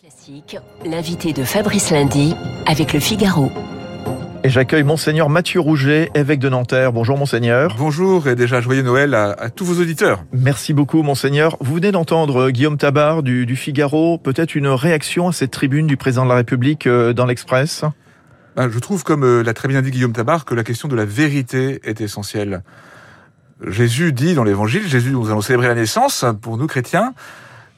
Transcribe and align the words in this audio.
Classique, 0.00 0.56
l'invité 0.86 1.32
de 1.32 1.42
Fabrice 1.42 1.90
Lundy 1.90 2.36
avec 2.66 2.92
le 2.92 3.00
Figaro. 3.00 3.50
Et 4.44 4.48
j'accueille 4.48 4.84
Monseigneur 4.84 5.28
Mathieu 5.28 5.58
Rouget, 5.58 6.10
évêque 6.14 6.38
de 6.38 6.48
Nanterre. 6.48 6.92
Bonjour 6.92 7.18
Monseigneur. 7.18 7.74
Bonjour 7.76 8.28
et 8.28 8.36
déjà 8.36 8.60
joyeux 8.60 8.82
Noël 8.82 9.12
à, 9.14 9.30
à 9.32 9.50
tous 9.50 9.64
vos 9.64 9.82
auditeurs. 9.82 10.22
Merci 10.32 10.72
beaucoup 10.72 11.02
Monseigneur. 11.02 11.56
Vous 11.58 11.74
venez 11.74 11.90
d'entendre 11.90 12.50
Guillaume 12.50 12.76
Tabar 12.76 13.24
du, 13.24 13.44
du 13.44 13.56
Figaro. 13.56 14.18
Peut-être 14.18 14.54
une 14.54 14.68
réaction 14.68 15.26
à 15.26 15.32
cette 15.32 15.50
tribune 15.50 15.88
du 15.88 15.96
président 15.96 16.22
de 16.22 16.28
la 16.28 16.36
République 16.36 16.86
euh, 16.86 17.12
dans 17.12 17.26
l'Express? 17.26 17.84
Ben, 18.54 18.70
je 18.70 18.78
trouve, 18.78 19.02
comme 19.02 19.24
euh, 19.24 19.42
l'a 19.42 19.52
très 19.52 19.66
bien 19.66 19.82
dit 19.82 19.90
Guillaume 19.90 20.12
Tabar, 20.12 20.44
que 20.44 20.54
la 20.54 20.62
question 20.62 20.86
de 20.86 20.94
la 20.94 21.06
vérité 21.06 21.80
est 21.82 22.00
essentielle. 22.00 22.62
Jésus 23.66 24.12
dit 24.12 24.34
dans 24.34 24.44
l'Évangile, 24.44 24.86
Jésus, 24.86 25.10
nous 25.10 25.28
allons 25.28 25.40
célébrer 25.40 25.66
la 25.66 25.74
naissance 25.74 26.24
pour 26.40 26.56
nous 26.56 26.68
chrétiens, 26.68 27.14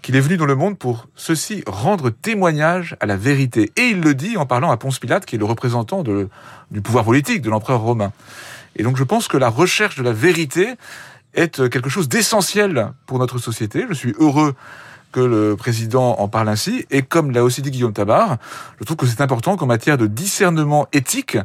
qu'il 0.02 0.16
est 0.16 0.20
venu 0.20 0.36
dans 0.36 0.46
le 0.46 0.54
monde 0.54 0.78
pour 0.78 1.08
ceci 1.14 1.62
rendre 1.66 2.10
témoignage 2.10 2.96
à 3.00 3.06
la 3.06 3.16
vérité. 3.16 3.72
Et 3.76 3.88
il 3.88 4.00
le 4.00 4.14
dit 4.14 4.36
en 4.36 4.46
parlant 4.46 4.70
à 4.70 4.76
Ponce 4.76 4.98
Pilate, 4.98 5.26
qui 5.26 5.36
est 5.36 5.38
le 5.38 5.44
représentant 5.44 6.02
du 6.02 6.80
pouvoir 6.80 7.04
politique 7.04 7.42
de 7.42 7.50
l'empereur 7.50 7.80
romain. 7.80 8.12
Et 8.76 8.82
donc 8.82 8.96
je 8.96 9.04
pense 9.04 9.28
que 9.28 9.36
la 9.36 9.48
recherche 9.48 9.96
de 9.96 10.02
la 10.02 10.12
vérité 10.12 10.74
est 11.34 11.68
quelque 11.68 11.90
chose 11.90 12.08
d'essentiel 12.08 12.92
pour 13.06 13.18
notre 13.18 13.38
société. 13.38 13.86
Je 13.88 13.94
suis 13.94 14.14
heureux 14.18 14.54
que 15.12 15.20
le 15.20 15.56
président 15.56 16.16
en 16.18 16.28
parle 16.28 16.48
ainsi. 16.48 16.86
Et 16.90 17.02
comme 17.02 17.32
l'a 17.32 17.42
aussi 17.42 17.62
dit 17.62 17.70
Guillaume 17.70 17.92
Tabar, 17.92 18.38
je 18.78 18.84
trouve 18.84 18.96
que 18.96 19.06
c'est 19.06 19.20
important 19.20 19.56
qu'en 19.56 19.66
matière 19.66 19.98
de 19.98 20.06
discernement 20.06 20.86
éthique, 20.92 21.36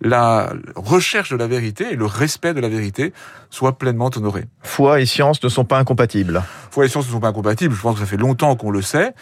la 0.00 0.52
recherche 0.76 1.30
de 1.30 1.36
la 1.36 1.46
vérité 1.46 1.92
et 1.92 1.96
le 1.96 2.06
respect 2.06 2.54
de 2.54 2.60
la 2.60 2.68
vérité 2.68 3.12
soient 3.50 3.76
pleinement 3.76 4.10
honorés. 4.14 4.46
Foi 4.62 5.00
et 5.00 5.06
science 5.06 5.42
ne 5.42 5.48
sont 5.48 5.64
pas 5.64 5.78
incompatibles. 5.78 6.42
Foi 6.70 6.86
et 6.86 6.88
science 6.88 7.06
ne 7.06 7.12
sont 7.12 7.20
pas 7.20 7.28
incompatibles. 7.28 7.74
Je 7.74 7.80
pense 7.80 7.94
que 7.94 8.00
ça 8.00 8.06
fait 8.06 8.16
longtemps 8.16 8.56
qu'on 8.56 8.70
le 8.70 8.82
sait. 8.82 9.14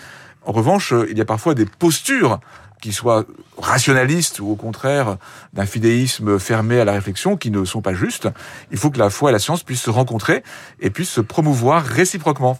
En 0.45 0.52
revanche, 0.52 0.95
il 1.10 1.18
y 1.18 1.20
a 1.20 1.24
parfois 1.24 1.54
des 1.54 1.66
postures 1.66 2.41
qui 2.80 2.92
soient 2.92 3.24
rationalistes 3.60 4.41
ou 4.41 4.51
au 4.51 4.54
contraire 4.54 5.16
d'un 5.52 5.66
fidéisme 5.66 6.38
fermé 6.38 6.80
à 6.80 6.84
la 6.84 6.93
réflexion 6.93 7.37
qui 7.37 7.51
ne 7.51 7.65
sont 7.65 7.82
pas 7.82 7.95
justes. 7.95 8.29
Il 8.71 8.79
faut 8.79 8.90
que 8.90 8.99
la 8.99 9.10
foi 9.10 9.30
et 9.30 9.32
la 9.32 9.40
science 9.40 9.65
puissent 9.65 9.82
se 9.82 9.90
rencontrer 9.90 10.43
et 10.80 10.90
puissent 10.90 11.10
se 11.10 11.21
promouvoir 11.21 11.84
réciproquement. 11.84 12.59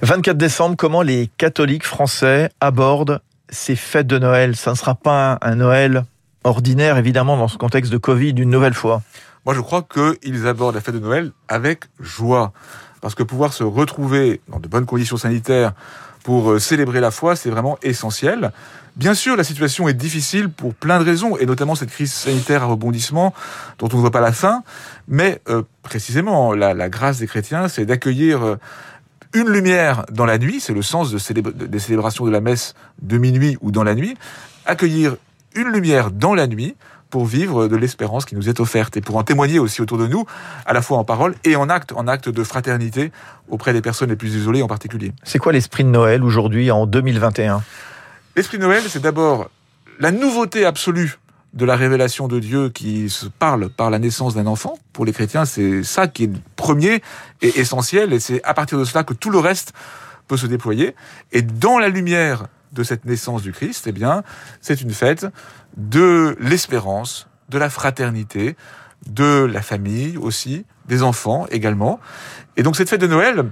24 0.00 0.36
décembre, 0.36 0.76
comment 0.76 1.02
les 1.02 1.30
catholiques 1.36 1.84
français 1.84 2.50
abordent 2.60 3.20
ces 3.50 3.76
fêtes 3.76 4.06
de 4.06 4.18
Noël? 4.18 4.56
Ça 4.56 4.70
ne 4.70 4.76
sera 4.76 4.94
pas 4.94 5.38
un 5.42 5.56
Noël 5.56 6.04
ordinaire, 6.44 6.96
évidemment, 6.96 7.36
dans 7.36 7.48
ce 7.48 7.58
contexte 7.58 7.92
de 7.92 7.98
Covid, 7.98 8.30
une 8.30 8.50
nouvelle 8.50 8.74
fois. 8.74 9.02
Moi, 9.44 9.54
je 9.54 9.60
crois 9.60 9.82
qu'ils 9.82 10.46
abordent 10.46 10.74
la 10.74 10.80
fête 10.80 10.94
de 10.94 11.00
Noël 11.00 11.32
avec 11.48 11.84
joie. 12.00 12.52
Parce 13.00 13.14
que 13.16 13.24
pouvoir 13.24 13.52
se 13.52 13.64
retrouver 13.64 14.40
dans 14.48 14.60
de 14.60 14.68
bonnes 14.68 14.86
conditions 14.86 15.16
sanitaires 15.16 15.72
pour 16.22 16.60
célébrer 16.60 17.00
la 17.00 17.10
foi, 17.10 17.34
c'est 17.34 17.50
vraiment 17.50 17.76
essentiel. 17.82 18.52
Bien 18.94 19.14
sûr, 19.14 19.36
la 19.36 19.44
situation 19.44 19.88
est 19.88 19.94
difficile 19.94 20.50
pour 20.50 20.74
plein 20.74 20.98
de 21.00 21.04
raisons, 21.04 21.36
et 21.38 21.46
notamment 21.46 21.74
cette 21.74 21.90
crise 21.90 22.12
sanitaire 22.12 22.62
à 22.62 22.66
rebondissement 22.66 23.32
dont 23.78 23.88
on 23.92 23.96
ne 23.96 24.00
voit 24.02 24.10
pas 24.10 24.20
la 24.20 24.32
fin. 24.32 24.62
Mais 25.08 25.40
euh, 25.48 25.62
précisément, 25.82 26.52
la, 26.52 26.74
la, 26.74 26.88
grâce 26.88 27.18
des 27.18 27.26
chrétiens, 27.26 27.68
c'est 27.68 27.86
d'accueillir 27.86 28.42
euh, 28.42 28.56
une 29.32 29.48
lumière 29.48 30.04
dans 30.12 30.26
la 30.26 30.36
nuit, 30.36 30.60
c'est 30.60 30.74
le 30.74 30.82
sens 30.82 31.10
de 31.10 31.16
célébra 31.16 31.52
des 31.52 31.78
célébrations 31.78 32.26
de 32.26 32.30
la 32.30 32.42
messe 32.42 32.74
de 33.00 33.16
minuit 33.16 33.56
ou 33.62 33.70
dans 33.70 33.82
la 33.82 33.94
nuit, 33.94 34.14
accueillir 34.66 35.16
une 35.54 35.68
lumière 35.68 36.10
dans 36.10 36.34
la 36.34 36.46
nuit 36.46 36.76
pour 37.10 37.26
vivre 37.26 37.68
de 37.68 37.76
l'espérance 37.76 38.24
qui 38.24 38.34
nous 38.34 38.48
est 38.48 38.58
offerte 38.58 38.96
et 38.96 39.02
pour 39.02 39.16
en 39.16 39.22
témoigner 39.22 39.58
aussi 39.58 39.82
autour 39.82 39.98
de 39.98 40.06
nous, 40.06 40.24
à 40.64 40.72
la 40.72 40.80
fois 40.80 40.96
en 40.96 41.04
parole 41.04 41.34
et 41.44 41.56
en 41.56 41.68
acte, 41.68 41.92
en 41.92 42.08
acte 42.08 42.30
de 42.30 42.42
fraternité 42.42 43.12
auprès 43.50 43.74
des 43.74 43.82
personnes 43.82 44.08
les 44.08 44.16
plus 44.16 44.34
isolées 44.34 44.62
en 44.62 44.66
particulier. 44.66 45.12
C'est 45.22 45.38
quoi 45.38 45.52
l'esprit 45.52 45.84
de 45.84 45.90
Noël 45.90 46.24
aujourd'hui 46.24 46.70
en 46.70 46.86
2021 46.86 47.62
L'esprit 48.34 48.56
de 48.56 48.62
Noël, 48.62 48.82
c'est 48.88 49.02
d'abord 49.02 49.50
la 50.00 50.10
nouveauté 50.10 50.64
absolue 50.64 51.18
de 51.52 51.66
la 51.66 51.76
révélation 51.76 52.28
de 52.28 52.38
Dieu 52.38 52.70
qui 52.70 53.10
se 53.10 53.26
parle 53.26 53.68
par 53.68 53.90
la 53.90 53.98
naissance 53.98 54.34
d'un 54.34 54.46
enfant. 54.46 54.78
Pour 54.94 55.04
les 55.04 55.12
chrétiens, 55.12 55.44
c'est 55.44 55.82
ça 55.82 56.08
qui 56.08 56.24
est 56.24 56.30
premier 56.56 57.02
et 57.42 57.60
essentiel, 57.60 58.14
et 58.14 58.20
c'est 58.20 58.42
à 58.42 58.54
partir 58.54 58.78
de 58.78 58.84
cela 58.84 59.04
que 59.04 59.12
tout 59.12 59.28
le 59.28 59.38
reste 59.38 59.74
peut 60.28 60.38
se 60.38 60.46
déployer. 60.46 60.94
Et 61.32 61.42
dans 61.42 61.78
la 61.78 61.90
lumière 61.90 62.46
de 62.72 62.82
cette 62.82 63.04
naissance 63.04 63.42
du 63.42 63.52
Christ, 63.52 63.86
eh 63.86 63.92
bien, 63.92 64.22
c'est 64.60 64.80
une 64.80 64.92
fête 64.92 65.26
de 65.76 66.36
l'espérance, 66.40 67.28
de 67.48 67.58
la 67.58 67.70
fraternité, 67.70 68.56
de 69.10 69.44
la 69.44 69.62
famille 69.62 70.16
aussi, 70.16 70.64
des 70.88 71.02
enfants 71.02 71.46
également. 71.50 72.00
Et 72.56 72.62
donc 72.62 72.76
cette 72.76 72.88
fête 72.88 73.00
de 73.00 73.06
Noël, 73.06 73.44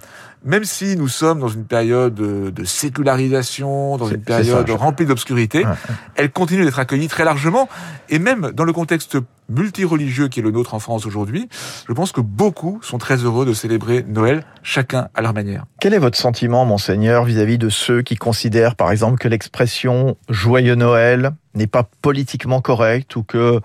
même 0.45 0.65
si 0.65 0.97
nous 0.97 1.09
sommes 1.09 1.41
dans 1.41 1.49
une 1.49 1.65
période 1.65 2.15
de 2.15 2.65
sécularisation, 2.65 3.97
dans 3.97 4.09
une 4.09 4.23
période 4.23 4.69
ça, 4.69 4.77
remplie 4.77 5.07
d'obscurité, 5.07 5.65
ouais. 5.65 5.73
elle 6.17 6.31
continue 6.31 6.65
d'être 6.65 6.79
accueillie 6.79 7.09
très 7.09 7.25
largement. 7.25 7.69
Et 8.09 8.19
même 8.19 8.51
dans 8.53 8.65
le 8.65 8.73
contexte 8.73 9.19
multireligieux 9.49 10.29
qui 10.29 10.41
est 10.41 10.43
le 10.43 10.51
nôtre 10.51 10.75
en 10.75 10.79
France 10.79 11.07
aujourd'hui, 11.07 11.49
je 11.89 11.93
pense 11.93 12.13
que 12.13 12.21
beaucoup 12.21 12.79
sont 12.83 12.99
très 12.99 13.17
heureux 13.17 13.45
de 13.45 13.53
célébrer 13.53 14.05
Noël, 14.07 14.45
chacun 14.63 15.09
à 15.15 15.23
leur 15.23 15.35
manière. 15.35 15.65
Quel 15.81 15.95
est 15.95 15.99
votre 15.99 16.19
sentiment, 16.19 16.65
monseigneur, 16.65 17.25
vis-à-vis 17.25 17.57
-vis 17.57 17.59
de 17.59 17.69
ceux 17.69 18.03
qui 18.03 18.17
considèrent, 18.17 18.77
par 18.77 18.91
exemple, 18.91 19.19
que 19.19 19.29
l'expression 19.29 20.17
joyeux 20.29 20.75
Noël 20.75 21.33
n'est 21.55 21.67
pas 21.67 21.89
politiquement 22.03 22.61
correcte 22.61 23.17
ou 23.17 23.23
que 23.25 23.61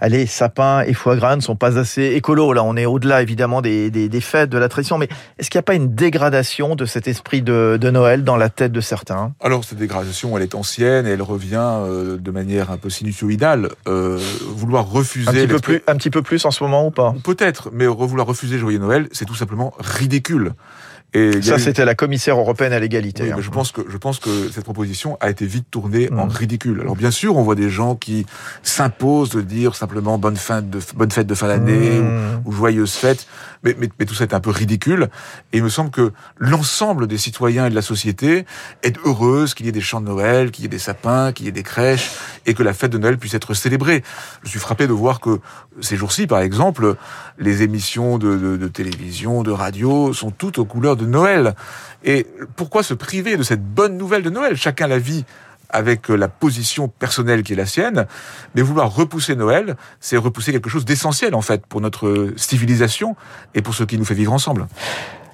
allez, 0.00 0.26
sapin 0.26 0.82
et 0.82 0.94
foie 0.94 1.16
gras 1.16 1.36
ne 1.36 1.40
sont 1.40 1.56
pas 1.56 1.78
assez 1.78 2.02
écolos. 2.02 2.52
Là, 2.52 2.62
on 2.64 2.76
est 2.76 2.86
au-delà, 2.86 3.22
évidemment, 3.22 3.62
des, 3.62 3.90
des, 3.90 4.08
des, 4.08 4.20
fêtes, 4.20 4.50
de 4.50 4.58
la 4.58 4.68
tradition. 4.68 4.98
Mais 4.98 5.08
est-ce 5.38 5.50
qu'il 5.50 5.58
n'y 5.58 5.60
a 5.60 5.64
pas 5.64 5.74
une 5.74 5.94
dégradation 5.94 6.76
de 6.76 6.84
cet 6.84 7.08
esprit 7.08 7.42
de, 7.42 7.78
de, 7.80 7.90
Noël 7.90 8.24
dans 8.24 8.36
la 8.36 8.48
tête 8.48 8.72
de 8.72 8.80
certains? 8.80 9.32
Alors, 9.40 9.64
cette 9.64 9.78
dégradation, 9.78 10.36
elle 10.36 10.42
est 10.42 10.54
ancienne 10.54 11.06
et 11.06 11.10
elle 11.10 11.22
revient 11.22 11.56
euh, 11.60 12.16
de 12.18 12.30
manière 12.30 12.70
un 12.70 12.76
peu 12.76 12.90
sinusoïdale. 12.90 13.70
Euh, 13.88 14.18
vouloir 14.48 14.88
refuser... 14.88 15.28
Un 15.28 15.32
petit, 15.32 15.46
peu 15.46 15.58
plus, 15.58 15.82
un 15.86 15.96
petit 15.96 16.10
peu 16.10 16.22
plus 16.22 16.44
en 16.44 16.50
ce 16.50 16.62
moment 16.62 16.86
ou 16.86 16.90
pas? 16.90 17.14
Peut-être, 17.24 17.70
mais 17.72 17.86
vouloir 17.86 18.26
refuser 18.26 18.58
Joyeux 18.58 18.78
Noël, 18.78 19.08
c'est 19.12 19.24
tout 19.24 19.34
simplement 19.34 19.74
ridicule. 19.78 20.52
Et 21.16 21.40
ça, 21.40 21.58
c'était 21.58 21.84
la 21.84 21.94
commissaire 21.94 22.38
européenne 22.38 22.74
à 22.74 22.78
l'égalité. 22.78 23.24
Oui, 23.24 23.32
hein. 23.32 23.36
je 23.40 23.50
pense 23.50 23.72
que 23.72 23.80
je 23.88 23.96
pense 23.96 24.18
que 24.18 24.50
cette 24.52 24.64
proposition 24.64 25.16
a 25.20 25.30
été 25.30 25.46
vite 25.46 25.66
tournée 25.70 26.08
mmh. 26.10 26.18
en 26.18 26.26
ridicule. 26.26 26.80
Alors 26.82 26.94
bien 26.94 27.10
sûr, 27.10 27.36
on 27.36 27.42
voit 27.42 27.54
des 27.54 27.70
gens 27.70 27.94
qui 27.94 28.26
s'imposent 28.62 29.30
de 29.30 29.40
dire 29.40 29.74
simplement 29.74 30.18
bonne 30.18 30.36
fin 30.36 30.60
de 30.60 30.78
bonne 30.94 31.10
fête 31.10 31.26
de 31.26 31.34
fin 31.34 31.48
d'année 31.48 32.00
mmh. 32.00 32.42
ou, 32.44 32.50
ou, 32.50 32.52
joyeuse 32.52 32.92
fête, 32.92 33.26
mais, 33.62 33.76
mais, 33.78 33.88
mais 33.98 34.06
tout 34.06 34.14
ça 34.14 34.24
est 34.24 34.34
un 34.34 34.40
peu 34.40 34.50
ridicule. 34.50 35.08
Et 35.52 35.58
il 35.58 35.62
me 35.62 35.68
semble 35.68 35.90
que 35.90 36.12
l'ensemble 36.38 37.06
des 37.06 37.18
citoyens 37.18 37.66
et 37.66 37.70
de 37.70 37.74
la 37.74 37.82
société 37.82 38.46
est 38.82 38.98
heureuse 39.04 39.54
qu'il 39.54 39.66
y 39.66 39.68
ait 39.68 39.72
des 39.72 39.80
chants 39.80 40.00
de 40.00 40.06
Noël, 40.06 40.50
qu'il 40.50 40.64
y 40.64 40.66
ait 40.66 40.70
des 40.70 40.78
sapins, 40.78 41.32
qu'il 41.32 41.46
y 41.46 41.48
ait 41.48 41.52
des 41.52 41.62
crèches 41.62 42.10
et 42.46 42.54
que 42.54 42.62
la 42.62 42.72
fête 42.74 42.92
de 42.92 42.98
Noël 42.98 43.18
puisse 43.18 43.34
être 43.34 43.54
célébrée. 43.54 44.02
Je 44.42 44.48
suis 44.48 44.60
frappé 44.60 44.86
de 44.86 44.92
voir 44.92 45.20
que 45.20 45.40
ces 45.80 45.96
jours-ci, 45.96 46.26
par 46.26 46.40
exemple, 46.40 46.96
les 47.38 47.62
émissions 47.62 48.18
de, 48.18 48.36
de, 48.36 48.56
de 48.56 48.68
télévision, 48.68 49.42
de 49.42 49.50
radio 49.50 50.12
sont 50.12 50.30
toutes 50.30 50.58
aux 50.58 50.64
couleurs 50.64 50.96
de 50.96 51.06
Noël. 51.06 51.54
Et 52.04 52.26
pourquoi 52.56 52.82
se 52.82 52.94
priver 52.94 53.36
de 53.36 53.42
cette 53.42 53.64
bonne 53.64 53.96
nouvelle 53.96 54.22
de 54.22 54.30
Noël? 54.30 54.56
Chacun 54.56 54.86
la 54.86 54.98
vit 54.98 55.24
avec 55.76 56.08
la 56.08 56.28
position 56.28 56.88
personnelle 56.88 57.42
qui 57.42 57.52
est 57.52 57.56
la 57.56 57.66
sienne, 57.66 58.06
mais 58.54 58.62
vouloir 58.62 58.94
repousser 58.94 59.36
Noël, 59.36 59.76
c'est 60.00 60.16
repousser 60.16 60.50
quelque 60.50 60.70
chose 60.70 60.86
d'essentiel 60.86 61.34
en 61.34 61.42
fait 61.42 61.66
pour 61.66 61.82
notre 61.82 62.32
civilisation 62.36 63.14
et 63.54 63.60
pour 63.60 63.74
ce 63.74 63.84
qui 63.84 63.98
nous 63.98 64.06
fait 64.06 64.14
vivre 64.14 64.32
ensemble. 64.32 64.66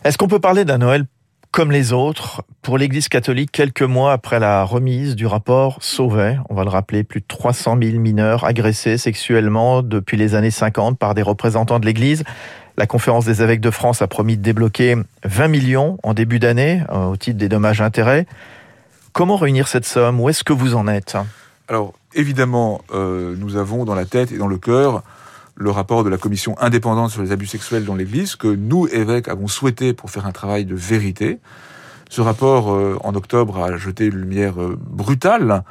Est-ce 0.03 0.19
qu'on 0.19 0.27
peut 0.27 0.41
parler 0.41 0.65
d'un 0.65 0.79
Noël 0.79 1.05
comme 1.53 1.71
les 1.71 1.93
autres 1.93 2.43
pour 2.61 2.77
l'Église 2.77 3.09
catholique 3.09 3.53
quelques 3.53 3.83
mois 3.83 4.13
après 4.13 4.41
la 4.41 4.65
remise 4.65 5.15
du 5.15 5.27
rapport 5.27 5.79
Sauvet? 5.81 6.39
On 6.51 6.57
va 6.57 6.65
le 6.65 6.71
rappeler, 6.71 7.05
plus 7.05 7.21
de 7.21 7.27
300 7.29 7.79
000 7.81 7.99
mineurs 7.99 8.45
agressés 8.45 8.99
sexuellement 8.99 9.83
depuis 9.83 10.17
les 10.17 10.35
années 10.35 10.51
50 10.51 10.99
par 10.99 11.15
des 11.15 11.23
représentants 11.23 11.79
de 11.79 11.87
l'Église. 11.87 12.25
La 12.77 12.87
conférence 12.87 13.27
des 13.27 13.43
évêques 13.43 13.61
de 13.61 13.71
France 13.71 14.03
a 14.03 14.09
promis 14.09 14.37
de 14.37 14.43
débloquer 14.43 14.97
20 15.25 15.49
millions 15.49 15.99
en 16.03 16.15
début 16.15 16.41
d'année 16.41 16.83
euh, 16.91 17.05
au 17.05 17.17
titre 17.17 17.39
des 17.39 17.49
dommages 17.49 17.81
intérêts. 17.81 18.27
Comment 19.13 19.37
réunir 19.37 19.69
cette 19.69 19.85
somme? 19.85 20.21
Où 20.21 20.31
est-ce 20.31 20.43
que 20.43 20.55
vous 20.55 20.75
en 20.75 20.89
êtes? 20.89 21.19
Alors, 21.69 21.93
évidemment, 22.15 22.81
euh, 22.95 23.35
nous 23.39 23.57
avons 23.57 23.85
dans 23.85 23.95
la 23.95 24.07
tête 24.07 24.33
et 24.33 24.39
dans 24.39 24.47
le 24.47 24.57
cœur 24.57 25.03
le 25.55 25.71
rapport 25.71 26.03
de 26.03 26.09
la 26.09 26.17
commission 26.17 26.57
indépendante 26.59 27.11
sur 27.11 27.21
les 27.21 27.31
abus 27.31 27.47
sexuels 27.47 27.85
dans 27.85 27.95
l'Église 27.95 28.37
que 28.37 28.49
nous, 28.49 28.89
évêques, 28.89 29.29
avons 29.29 29.49
souhaité 29.49 29.93
pour 29.93 30.11
faire 30.11 30.25
un 30.25 30.33
travail 30.33 30.65
de 30.65 30.75
vérité. 30.75 31.41
Ce 32.09 32.23
rapport, 32.23 32.73
euh, 32.73 32.99
en 33.05 33.15
octobre, 33.15 33.63
a 33.63 33.77
jeté 33.77 34.07
une 34.07 34.17
lumière 34.17 34.59
euh, 34.63 34.79
brutale, 34.81 35.63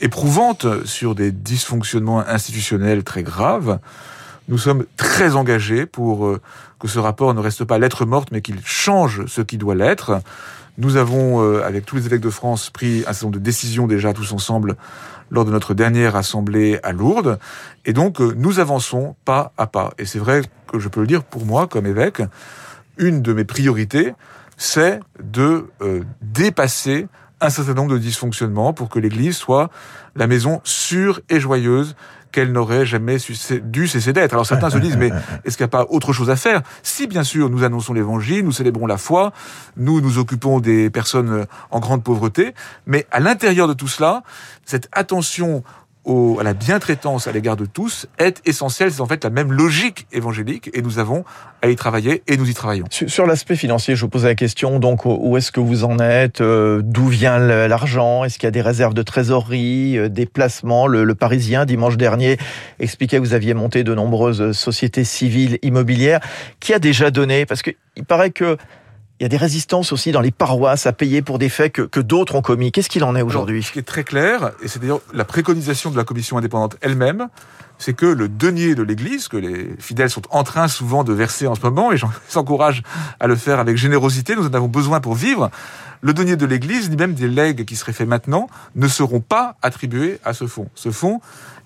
éprouvante 0.00 0.84
sur 0.84 1.14
des 1.14 1.32
dysfonctionnements 1.32 2.20
institutionnels 2.20 3.02
très 3.02 3.22
graves. 3.22 3.78
Nous 4.48 4.58
sommes 4.58 4.84
très 4.98 5.36
engagés 5.36 5.86
pour 5.86 6.38
que 6.78 6.86
ce 6.86 6.98
rapport 6.98 7.32
ne 7.32 7.40
reste 7.40 7.64
pas 7.64 7.78
lettre 7.78 8.04
morte, 8.04 8.28
mais 8.30 8.42
qu'il 8.42 8.60
change 8.62 9.24
ce 9.24 9.40
qui 9.40 9.56
doit 9.56 9.74
l'être. 9.74 10.20
Nous 10.76 10.96
avons, 10.96 11.42
euh, 11.42 11.62
avec 11.64 11.86
tous 11.86 11.96
les 11.96 12.06
évêques 12.06 12.20
de 12.20 12.30
France, 12.30 12.70
pris 12.70 13.04
un 13.06 13.12
certain 13.12 13.26
nombre 13.26 13.38
de 13.38 13.44
décisions 13.44 13.86
déjà 13.86 14.12
tous 14.12 14.32
ensemble 14.32 14.76
lors 15.30 15.44
de 15.44 15.50
notre 15.50 15.72
dernière 15.72 16.16
assemblée 16.16 16.80
à 16.82 16.92
Lourdes. 16.92 17.38
Et 17.84 17.92
donc, 17.92 18.20
euh, 18.20 18.34
nous 18.36 18.58
avançons 18.58 19.14
pas 19.24 19.52
à 19.56 19.66
pas. 19.66 19.92
Et 19.98 20.04
c'est 20.04 20.18
vrai 20.18 20.42
que 20.66 20.78
je 20.78 20.88
peux 20.88 21.00
le 21.00 21.06
dire 21.06 21.22
pour 21.22 21.46
moi, 21.46 21.68
comme 21.68 21.86
évêque, 21.86 22.22
une 22.96 23.22
de 23.22 23.32
mes 23.32 23.44
priorités, 23.44 24.14
c'est 24.56 25.00
de 25.22 25.66
euh, 25.80 26.02
dépasser 26.22 27.06
un 27.40 27.50
certain 27.50 27.74
nombre 27.74 27.92
de 27.92 27.98
dysfonctionnements 27.98 28.72
pour 28.72 28.88
que 28.88 28.98
l'Église 28.98 29.36
soit 29.36 29.70
la 30.16 30.26
maison 30.26 30.60
sûre 30.64 31.20
et 31.28 31.40
joyeuse 31.40 31.94
qu'elle 32.34 32.50
n'aurait 32.50 32.84
jamais 32.84 33.18
dû 33.62 33.86
cesser 33.86 34.12
d'être. 34.12 34.32
Alors 34.32 34.44
certains 34.44 34.68
se 34.68 34.78
disent, 34.78 34.96
mais 34.96 35.12
est-ce 35.44 35.56
qu'il 35.56 35.64
n'y 35.64 35.68
a 35.68 35.68
pas 35.68 35.86
autre 35.88 36.12
chose 36.12 36.30
à 36.30 36.36
faire? 36.36 36.62
Si 36.82 37.06
bien 37.06 37.22
sûr, 37.22 37.48
nous 37.48 37.62
annonçons 37.62 37.92
l'évangile, 37.92 38.44
nous 38.44 38.50
célébrons 38.50 38.86
la 38.88 38.98
foi, 38.98 39.32
nous 39.76 40.00
nous 40.00 40.18
occupons 40.18 40.58
des 40.58 40.90
personnes 40.90 41.46
en 41.70 41.78
grande 41.78 42.02
pauvreté, 42.02 42.52
mais 42.86 43.06
à 43.12 43.20
l'intérieur 43.20 43.68
de 43.68 43.72
tout 43.72 43.86
cela, 43.86 44.24
cette 44.64 44.88
attention 44.90 45.62
à 46.06 46.42
la 46.42 46.54
bientraitance 46.54 47.26
à 47.26 47.32
l'égard 47.32 47.56
de 47.56 47.66
tous 47.66 48.06
est 48.18 48.42
essentielle. 48.46 48.92
C'est 48.92 49.00
en 49.00 49.06
fait 49.06 49.24
la 49.24 49.30
même 49.30 49.52
logique 49.52 50.06
évangélique 50.12 50.70
et 50.74 50.82
nous 50.82 50.98
avons 50.98 51.24
à 51.62 51.68
y 51.68 51.76
travailler 51.76 52.22
et 52.26 52.36
nous 52.36 52.48
y 52.48 52.54
travaillons. 52.54 52.84
Sur, 52.90 53.26
l'aspect 53.26 53.56
financier, 53.56 53.96
je 53.96 54.02
vous 54.02 54.08
pose 54.08 54.24
la 54.24 54.34
question, 54.34 54.78
donc 54.78 55.06
où 55.06 55.36
est-ce 55.36 55.50
que 55.50 55.60
vous 55.60 55.84
en 55.84 55.98
êtes 55.98 56.40
euh, 56.40 56.82
D'où 56.84 57.06
vient 57.06 57.38
l'argent? 57.38 58.24
Est-ce 58.24 58.38
qu'il 58.38 58.46
y 58.46 58.48
a 58.48 58.52
des 58.52 58.60
réserves 58.60 58.94
de 58.94 59.02
trésorerie, 59.02 59.96
euh, 59.98 60.08
des 60.08 60.26
placements? 60.26 60.86
Le, 60.86 61.04
le, 61.04 61.14
Parisien, 61.14 61.64
dimanche 61.64 61.96
dernier, 61.96 62.36
expliquait 62.80 63.16
que 63.16 63.22
vous 63.22 63.34
aviez 63.34 63.54
monté 63.54 63.82
de 63.82 63.94
nombreuses 63.94 64.52
sociétés 64.52 65.04
civiles 65.04 65.58
immobilières. 65.62 66.20
Qui 66.60 66.74
a 66.74 66.78
déjà 66.78 67.10
donné? 67.10 67.46
Parce 67.46 67.62
qu'il 67.62 68.04
paraît 68.06 68.30
que 68.30 68.58
y 69.24 69.26
a 69.26 69.28
des 69.28 69.36
résistances 69.38 69.92
aussi 69.92 70.12
dans 70.12 70.20
les 70.20 70.30
paroisses 70.30 70.86
à 70.86 70.92
payer 70.92 71.22
pour 71.22 71.38
des 71.38 71.48
faits 71.48 71.72
que, 71.72 71.82
que 71.82 72.00
d'autres 72.00 72.34
ont 72.34 72.42
commis. 72.42 72.72
Qu'est-ce 72.72 72.90
qu'il 72.90 73.04
en 73.04 73.16
est 73.16 73.22
aujourd'hui 73.22 73.62
Ce 73.62 73.72
qui 73.72 73.78
est 73.78 73.82
très 73.82 74.04
clair, 74.04 74.52
et 74.62 74.68
c'est 74.68 74.80
d'ailleurs 74.80 75.00
la 75.14 75.24
préconisation 75.24 75.90
de 75.90 75.96
la 75.96 76.04
commission 76.04 76.36
indépendante 76.36 76.76
elle-même, 76.82 77.28
c'est 77.78 77.94
que 77.94 78.06
le 78.06 78.28
denier 78.28 78.74
de 78.74 78.82
l'Église, 78.82 79.28
que 79.28 79.36
les 79.36 79.74
fidèles 79.78 80.10
sont 80.10 80.22
en 80.30 80.44
train 80.44 80.68
souvent 80.68 81.04
de 81.04 81.12
verser 81.12 81.46
en 81.46 81.54
ce 81.54 81.62
moment, 81.62 81.90
et 81.90 81.96
j'encourage 82.32 82.82
à 83.18 83.26
le 83.26 83.36
faire 83.36 83.58
avec 83.58 83.76
générosité, 83.76 84.36
nous 84.36 84.46
en 84.46 84.52
avons 84.52 84.68
besoin 84.68 85.00
pour 85.00 85.14
vivre, 85.14 85.50
le 86.04 86.12
denier 86.12 86.36
de 86.36 86.44
l'Église, 86.44 86.90
ni 86.90 86.96
même 86.96 87.14
des 87.14 87.28
legs 87.28 87.64
qui 87.64 87.76
seraient 87.76 87.94
faits 87.94 88.06
maintenant, 88.06 88.46
ne 88.76 88.88
seront 88.88 89.20
pas 89.20 89.56
attribués 89.62 90.20
à 90.22 90.34
ce 90.34 90.46
fonds. 90.46 90.68
Ce 90.74 90.90
fonds 90.90 91.20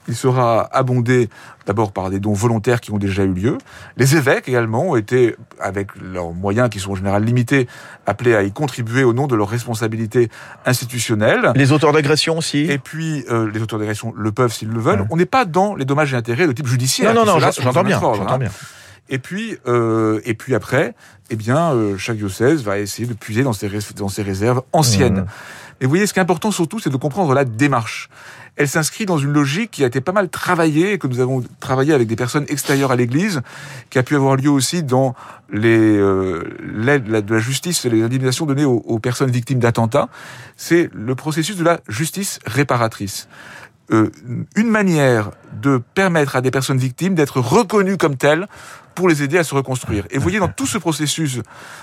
il 0.07 0.17
sera 0.17 0.63
abondé 0.75 1.29
d'abord 1.67 1.93
par 1.93 2.09
des 2.09 2.19
dons 2.19 2.33
volontaires 2.33 2.81
qui 2.81 2.93
ont 2.93 2.99
déjà 2.99 3.25
eu 3.25 3.33
lieu. 3.33 3.59
Les 3.99 4.17
évêques 4.17 4.49
également 4.49 4.91
ont 4.91 4.97
été, 4.97 5.37
avec 5.61 5.89
leurs 6.01 6.33
moyens 6.33 6.71
qui 6.71 6.81
sont 6.81 6.93
en 6.93 6.95
général 6.95 7.25
limités, 7.25 7.69
appelés 8.07 8.35
à 8.35 8.43
y 8.43 8.51
contribuer 8.51 9.05
au 9.05 9.13
nom 9.13 9.27
de 9.27 9.37
leurs 9.37 9.51
responsabilités 9.51 10.31
institutionnelles. 10.65 11.53
Les 11.57 11.73
auteurs 11.73 11.93
d'agression 11.93 12.39
aussi. 12.39 12.61
Et 12.71 12.79
puis 12.79 13.25
euh, 13.31 13.51
les 13.53 13.61
auteurs 13.61 13.79
d'agression 13.79 14.15
le 14.17 14.33
peuvent 14.33 14.53
s'ils 14.53 14.71
le 14.71 14.81
veulent. 14.81 15.07
On 15.11 15.17
n'est 15.17 15.27
pas 15.27 15.45
dans 15.45 15.75
les 15.75 15.85
dommages 15.85 16.15
et 16.15 16.17
intérêts 16.17 16.47
de 16.47 16.53
type 16.53 16.69
judiciaire. 16.69 17.13
Non, 17.13 17.27
non, 17.27 17.39
non, 17.39 17.51
j'entends 17.61 17.85
bien. 17.85 18.01
J'entends 18.01 18.39
bien. 18.39 18.51
Et 19.09 19.19
puis, 19.19 19.57
euh, 19.67 20.21
et 20.25 20.35
puis 20.35 20.55
après, 20.55 20.95
eh 21.31 21.37
bien, 21.37 21.73
euh, 21.73 21.97
chaque 21.97 22.17
diocèse 22.17 22.63
va 22.63 22.79
essayer 22.79 23.07
de 23.07 23.15
puiser 23.15 23.43
dans 23.43 23.53
ses, 23.53 23.71
dans 23.97 24.09
ses 24.09 24.23
réserves 24.23 24.63
anciennes. 24.73 25.21
Mmh. 25.21 25.27
Et 25.81 25.85
vous 25.85 25.91
voyez, 25.91 26.07
ce 26.07 26.13
qui 26.13 26.19
est 26.19 26.23
important 26.23 26.51
surtout, 26.51 26.81
c'est 26.81 26.91
de 26.91 26.97
comprendre 26.97 27.35
la 27.35 27.45
démarche 27.45 28.11
elle 28.59 28.69
s'inscrit 28.69 29.07
dans 29.07 29.19
une 29.19 29.33
logique 29.33 29.71
qui 29.71 29.85
a 29.85 29.87
été 29.87 30.01
pas 30.01 30.13
mal 30.13 30.29
travaillée, 30.29 30.99
que 30.99 31.07
nous 31.07 31.21
avons 31.21 31.45
travaillé 31.61 31.95
avec 31.95 32.09
des 32.09 32.17
personnes 32.17 32.45
extérieures 32.49 32.91
à 32.91 32.97
l'Église, 32.97 33.41
qui 33.89 33.99
a 33.99 34.03
pu 34.03 34.17
avoir 34.17 34.35
lieu 34.35 34.51
aussi 34.51 34.83
dans 34.83 35.15
les 35.51 35.97
euh, 35.97 36.43
l'aide 36.61 37.05
de 37.05 37.35
la 37.35 37.41
justice 37.41 37.85
et 37.85 37.91
les 37.91 38.03
indemnisations 38.03 38.47
données 38.47 38.65
aux, 38.65 38.99
personnes 38.99 39.31
victimes 39.31 39.61
d'attentats. 39.61 40.09
C'est 40.57 40.91
le 40.93 41.15
processus 41.15 41.57
de 41.57 41.63
la 41.63 41.81
justice 41.89 42.41
réparatrice. 42.47 43.29
Euh, 43.91 44.11
une 44.55 44.69
manière 44.69 45.31
de 45.63 45.81
permettre 45.95 46.37
à 46.37 46.43
des 46.43 46.51
personnes 46.51 46.77
victimes 46.77 47.15
d'être 47.15 47.41
reconnues 47.41 47.97
comme 47.97 48.17
telles 48.17 48.47
pour 48.95 49.09
les 49.09 49.23
aider 49.23 49.39
à 49.39 49.45
se 49.45 49.55
reconstruire. 49.55 50.05
Et 50.11 50.17
vous 50.17 50.23
voyez, 50.23 50.41
dans 50.41 50.49
tout 50.49 50.67
ce 50.67 50.77
processus 50.77 51.41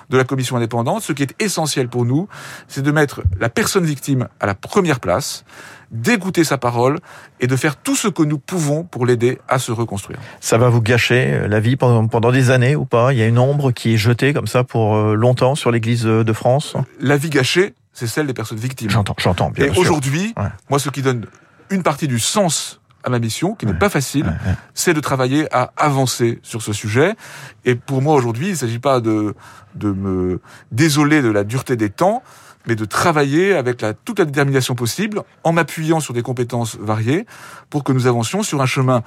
de 0.10 0.18
la 0.18 0.24
commission 0.24 0.56
indépendante, 0.56 1.02
ce 1.02 1.14
qui 1.14 1.24
est 1.24 1.34
essentiel 1.40 1.88
pour 1.88 2.06
nous, 2.06 2.28
c'est 2.68 2.84
de 2.84 2.92
mettre 2.92 3.24
la 3.40 3.50
personne 3.50 3.86
victime 3.86 4.28
à 4.40 4.46
la 4.46 4.54
première 4.54 5.00
place, 5.00 5.46
d'écouter 5.90 6.44
sa 6.44 6.60
parole 6.60 7.00
et 7.40 7.48
de 7.48 7.56
faire 7.56 7.76
tout 7.76 7.96
ce 7.96 8.08
que 8.08 8.22
nous 8.22 8.38
pouvons 8.38 8.84
pour 8.84 9.08
l'aider 9.08 9.40
à 9.48 9.58
se 9.58 9.72
reconstruire. 9.72 10.20
Ça 10.42 10.60
va 10.60 10.70
vous 10.70 10.82
gâcher 10.82 11.34
euh, 11.34 11.48
la 11.48 11.60
vie 11.60 11.76
pendant, 11.76 12.08
pendant 12.08 12.32
des 12.32 12.52
années 12.52 12.76
ou 12.76 12.86
pas? 12.86 13.14
Il 13.14 13.20
y 13.20 13.24
a 13.24 13.28
une 13.28 13.40
ombre 13.40 13.72
qui 13.72 13.96
est 13.96 13.98
jetée 13.98 14.32
comme 14.32 14.48
ça 14.48 14.64
pour 14.64 14.96
euh, 14.96 15.16
longtemps 15.16 15.56
sur 15.56 15.72
l'Église 15.72 16.04
de 16.04 16.34
France? 16.34 16.76
La 17.00 17.18
vie 17.18 17.30
gâchée, 17.30 17.74
c'est 17.94 18.08
celle 18.08 18.28
des 18.28 18.34
personnes 18.34 18.60
victimes. 18.60 18.92
J'entends, 18.92 19.16
j'entends. 19.18 19.52
Et 19.58 19.70
aujourd'hui, 19.70 20.36
moi, 20.70 20.78
ce 20.78 20.90
qui 20.90 21.02
donne 21.02 21.26
une 21.70 21.84
partie 21.84 22.08
du 22.08 22.20
sens 22.20 22.80
à 23.04 23.10
ma 23.10 23.20
mission, 23.20 23.54
qui 23.54 23.68
n'est 23.68 23.74
pas 23.74 23.90
facile, 23.90 24.36
c'est 24.74 24.94
de 24.94 25.00
travailler 25.00 25.48
à 25.54 25.72
avancer 25.78 26.40
sur 26.42 26.64
ce 26.64 26.74
sujet. 26.74 27.16
Et 27.64 27.76
pour 27.76 28.02
moi 28.02 28.16
aujourd'hui, 28.16 28.48
il 28.48 28.52
ne 28.52 28.56
s'agit 28.56 28.80
pas 28.80 29.00
de, 29.00 29.36
de 29.76 29.92
me 29.92 30.42
désoler 30.72 31.22
de 31.22 31.30
la 31.30 31.44
dureté 31.44 31.76
des 31.76 31.92
temps, 31.92 32.24
mais 32.68 32.76
de 32.76 32.86
travailler 32.86 33.54
avec 33.54 33.82
la, 33.82 33.94
toute 33.94 34.18
la 34.18 34.26
détermination 34.26 34.74
possible, 34.74 35.22
en 35.44 35.54
m'appuyant 35.54 36.00
sur 36.00 36.16
des 36.16 36.24
compétences 36.24 36.78
variées, 36.78 37.28
pour 37.70 37.84
que 37.84 37.92
nous 37.92 38.08
avancions 38.08 38.42
sur 38.42 38.60
un 38.62 38.66
chemin 38.66 39.04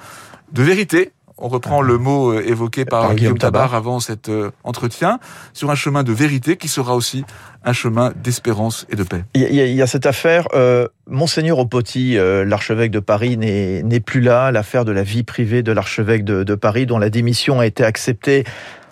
de 0.53 0.63
vérité, 0.63 1.11
on 1.39 1.47
reprend 1.47 1.81
le 1.81 1.97
mot 1.97 2.33
euh, 2.33 2.43
évoqué 2.45 2.85
par, 2.85 3.15
Guillaume 3.15 3.37
Tabar 3.37 3.73
avant 3.73 3.99
cet 3.99 4.29
euh, 4.29 4.51
entretien, 4.63 5.19
sur 5.53 5.71
un 5.71 5.75
chemin 5.75 6.03
de 6.03 6.11
vérité 6.11 6.57
qui 6.57 6.67
sera 6.67 6.95
aussi 6.95 7.23
un 7.63 7.73
chemin 7.73 8.11
d'espérance 8.15 8.85
et 8.89 8.95
de 8.95 9.03
paix. 9.03 9.23
Il 9.33 9.53
y, 9.53 9.81
a, 9.81 9.87
cette 9.87 10.05
affaire, 10.05 10.47
euh, 10.53 10.87
Monseigneur 11.07 11.59
Opoti, 11.59 12.15
l'archevêque 12.15 12.91
de 12.91 12.99
Paris, 12.99 13.35
n'est 13.37 13.99
plus 13.99 14.21
là, 14.21 14.51
l'affaire 14.51 14.85
de 14.85 14.93
la 14.93 15.03
vie 15.03 15.23
privée 15.23 15.61
de 15.61 15.71
l'archevêque 15.73 16.23
de, 16.23 16.55
Paris, 16.55 16.85
dont 16.85 16.97
la 16.97 17.09
démission 17.09 17.59
a 17.59 17.65
été 17.65 17.83
acceptée 17.83 18.45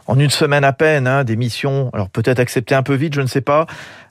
en 0.05 0.19
une 0.19 0.29
semaine 0.29 0.63
à 0.63 0.73
peine, 0.73 1.07
hein, 1.07 1.23
démission, 1.23 1.89
alors 1.93 2.09
peut-être 2.09 2.39
acceptée 2.39 2.75
un 2.75 2.83
peu 2.83 2.93
vite, 2.95 3.13
je 3.13 3.21
ne 3.21 3.27
sais 3.27 3.41
pas. 3.41 3.67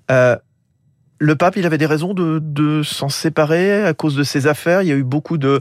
le 0.09 1.35
pape, 1.37 1.57
il 1.57 1.67
avait 1.67 1.79
des 1.79 1.87
raisons 1.87 2.15
de, 2.15 2.39
de 2.43 2.83
s'en 2.83 3.11
séparer 3.11 3.85
à 3.85 3.93
cause 3.93 4.17
de 4.17 4.23
ces 4.23 4.47
affaires. 4.47 4.81
Il 4.81 4.89
y 4.89 4.93
a 4.93 4.97
eu 4.97 5.05
beaucoup 5.05 5.37
de, 5.37 5.61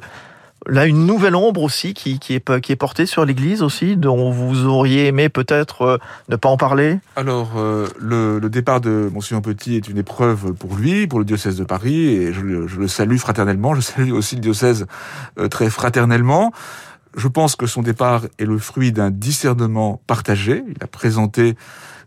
Là, 0.68 0.88
une 0.88 1.06
nouvelle 1.06 1.36
ombre 1.36 1.62
aussi 1.62 1.94
qui, 1.94 2.18
qui, 2.18 2.34
est, 2.34 2.62
qui 2.62 2.72
est 2.72 2.76
portée 2.76 3.06
sur 3.06 3.24
l'Église 3.24 3.62
aussi, 3.62 3.98
dont 3.98 4.32
vous 4.32 4.66
auriez 4.66 5.08
aimé 5.08 5.30
peut-être 5.30 5.82
euh, 5.84 5.98
ne 6.28 6.36
pas 6.38 6.50
en 6.50 6.58
parler? 6.58 7.00
Alors, 7.16 7.52
euh, 7.58 7.88
le, 8.00 8.40
le, 8.40 8.50
départ 8.50 8.82
de 8.82 9.10
Monseigneur 9.14 9.44
Petit 9.44 9.76
est 9.76 9.88
une 9.88 10.00
épreuve 10.00 10.54
pour 10.54 10.76
lui, 10.76 11.06
pour 11.06 11.20
le 11.20 11.26
diocèse 11.26 11.58
de 11.58 11.64
Paris, 11.64 12.08
et 12.08 12.34
je, 12.34 12.66
je 12.66 12.80
le 12.80 12.88
salue 12.88 13.18
fraternellement. 13.18 13.76
Je 13.76 13.82
salue 13.82 14.12
aussi 14.12 14.36
le 14.36 14.42
diocèse 14.42 14.88
euh, 15.38 15.48
très 15.48 15.70
fraternellement. 15.70 16.52
Je 17.16 17.28
pense 17.28 17.56
que 17.56 17.68
son 17.68 17.84
départ 17.84 18.24
est 18.40 18.46
le 18.46 18.58
fruit 18.58 18.92
d'un 18.92 19.12
discernement 19.12 20.02
partagé. 20.08 20.64
Il 20.68 20.84
a 20.84 20.88
présenté 20.88 21.56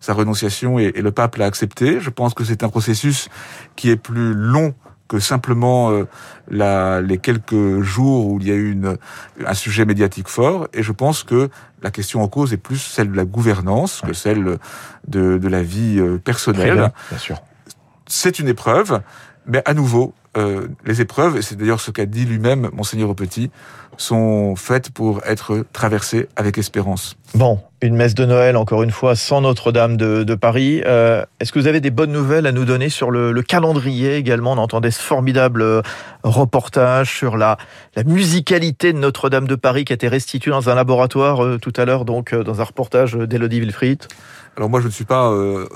sa 0.00 0.14
renonciation 0.14 0.80
et, 0.80 0.92
et 0.96 1.02
le 1.02 1.12
pape 1.12 1.36
l'a 1.36 1.46
accepté. 1.46 2.00
Je 2.00 2.10
pense 2.10 2.34
que 2.34 2.42
c'est 2.42 2.64
un 2.64 2.68
processus 2.68 3.28
qui 3.76 3.90
est 3.90 3.96
plus 3.96 4.34
long 4.34 4.74
que 5.08 5.18
simplement 5.18 5.90
euh, 5.90 6.04
la, 6.50 7.00
les 7.00 7.18
quelques 7.18 7.80
jours 7.80 8.26
où 8.26 8.40
il 8.40 8.46
y 8.46 8.52
a 8.52 8.54
eu 8.54 8.70
une, 8.72 8.96
un 9.44 9.54
sujet 9.54 9.84
médiatique 9.84 10.28
fort. 10.28 10.68
Et 10.74 10.82
je 10.82 10.92
pense 10.92 11.24
que 11.24 11.48
la 11.82 11.90
question 11.90 12.22
en 12.22 12.28
cause 12.28 12.52
est 12.52 12.58
plus 12.58 12.78
celle 12.78 13.10
de 13.10 13.16
la 13.16 13.24
gouvernance 13.24 14.02
que 14.06 14.12
celle 14.12 14.58
de, 15.06 15.38
de 15.38 15.48
la 15.48 15.62
vie 15.62 15.98
euh, 15.98 16.18
personnelle. 16.18 16.92
Bien 17.08 17.18
sûr. 17.18 17.40
C'est 18.06 18.38
une 18.38 18.48
épreuve, 18.48 19.00
mais 19.46 19.62
à 19.64 19.74
nouveau, 19.74 20.14
euh, 20.36 20.68
les 20.84 21.00
épreuves, 21.00 21.36
et 21.36 21.42
c'est 21.42 21.56
d'ailleurs 21.56 21.80
ce 21.80 21.90
qu'a 21.90 22.06
dit 22.06 22.24
lui-même 22.24 22.70
Monseigneur 22.72 23.14
Petit, 23.14 23.50
sont 23.96 24.54
faites 24.54 24.90
pour 24.90 25.20
être 25.24 25.64
traversées 25.72 26.28
avec 26.36 26.58
espérance. 26.58 27.16
Bon, 27.34 27.58
une 27.82 27.96
messe 27.96 28.14
de 28.14 28.24
Noël, 28.24 28.56
encore 28.56 28.84
une 28.84 28.92
fois, 28.92 29.16
sans 29.16 29.40
Notre-Dame 29.40 29.96
de, 29.96 30.34
Paris. 30.34 30.82
Euh, 30.86 31.24
est-ce 31.40 31.50
que 31.50 31.58
vous 31.58 31.66
avez 31.66 31.80
des 31.80 31.90
bonnes 31.90 32.12
nouvelles 32.12 32.46
à 32.46 32.52
nous 32.52 32.64
donner 32.64 32.90
sur 32.90 33.10
le, 33.10 33.42
calendrier 33.42 34.14
également? 34.14 34.52
On 34.52 34.58
entendait 34.58 34.92
ce 34.92 35.02
formidable 35.02 35.62
euh, 35.62 35.82
reportage 36.22 37.12
sur 37.12 37.36
la, 37.36 37.56
la 37.96 38.04
musicalité 38.04 38.92
de 38.92 38.98
Notre-Dame 38.98 39.48
de 39.48 39.56
Paris 39.56 39.84
qui 39.84 39.92
a 39.92 39.94
été 39.94 40.06
restituée 40.06 40.52
dans 40.52 40.68
un 40.70 40.74
laboratoire 40.76 41.58
tout 41.60 41.72
à 41.76 41.84
l'heure, 41.84 42.04
donc 42.04 42.34
dans 42.34 42.60
un 42.60 42.64
reportage 42.64 43.14
d'Elodie 43.14 43.60
Wilfried. 43.60 44.04
Alors 44.58 44.70
moi, 44.70 44.80
je 44.80 44.86
ne 44.86 44.90
suis 44.90 45.04
pas 45.04 45.32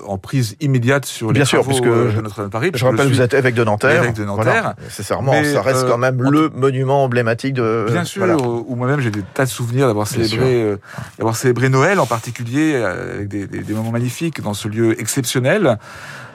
en 0.09 0.19
prise 0.19 0.57
immédiate 0.61 1.07
sur 1.07 1.29
les 1.29 1.35
Bien 1.35 1.45
travaux 1.45 1.73
sûr, 1.73 1.85
euh, 1.87 2.13
de 2.17 2.21
Notre-Dame 2.21 2.47
de 2.47 2.51
Paris. 2.51 2.71
Je 2.75 2.85
rappelle, 2.85 3.07
que 3.07 3.13
vous 3.13 3.21
êtes 3.21 3.33
évêque 3.33 3.55
de 3.55 3.63
Nanterre. 3.63 4.03
Évêque 4.03 4.17
de 4.17 4.25
Nanterre. 4.25 4.42
Nécessairement, 4.83 5.33
ça 5.45 5.63
reste 5.63 5.87
quand 5.87 5.99
même 5.99 6.21
euh, 6.21 6.31
le 6.31 6.49
monument 6.51 7.05
emblématique 7.05 7.55
de. 7.55 7.87
Bien 7.91 8.05
sûr, 8.05 8.25
où 8.69 8.75
moi-même 8.75 9.01
j'ai 9.01 9.11
des 9.11 9.23
tas 9.23 9.45
de 9.45 9.51
souvenirs 9.51 9.87
d'avoir 9.87 10.07
célébré, 10.07 10.77
d'avoir 11.19 11.37
célébré 11.37 11.69
Noël 11.69 12.01
en 12.01 12.07
particulier 12.07 12.77
avec 12.77 13.29
des, 13.29 13.47
des, 13.47 13.61
des 13.61 13.75
moments 13.75 13.93
magnifiques 13.93 14.41
dans 14.41 14.55
ce 14.55 14.69
lieu 14.69 15.01
exceptionnel. 15.01 15.79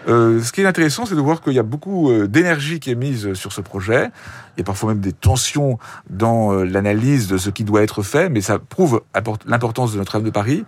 Euh, 0.08 0.42
ce 0.42 0.52
qui 0.52 0.62
est 0.62 0.66
intéressant, 0.66 1.06
c'est 1.06 1.16
de 1.16 1.22
voir 1.22 1.42
qu'il 1.42 1.54
y 1.54 1.60
a 1.60 1.64
beaucoup 1.64 2.12
euh, 2.12 2.28
d'énergie 2.28 2.80
qui 2.80 2.92
est 2.92 2.96
mise 2.96 3.34
sur 3.34 3.52
ce 3.52 3.62
projet. 3.62 4.10
Il 4.56 4.60
y 4.60 4.62
a 4.62 4.64
parfois 4.64 4.94
même 4.94 5.02
des 5.02 5.12
tensions 5.12 5.78
dans 6.10 6.54
euh, 6.54 6.64
l'analyse 6.64 7.28
de 7.28 7.38
ce 7.38 7.50
qui 7.50 7.64
doit 7.64 7.84
être 7.84 8.04
fait, 8.04 8.30
mais 8.30 8.42
ça 8.42 8.58
prouve 8.58 9.02
l'importance 9.46 9.92
de 9.92 9.98
Notre-Dame 9.98 10.24
de 10.24 10.30
Paris. 10.30 10.66